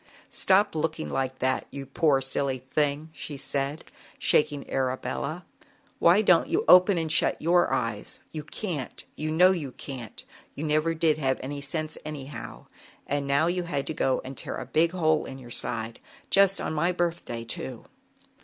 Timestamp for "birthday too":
16.91-17.85